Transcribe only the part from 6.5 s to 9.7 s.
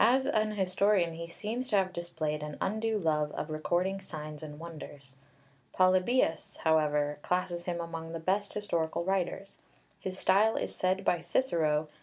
however (vi. 45), classes him among the best historical writers.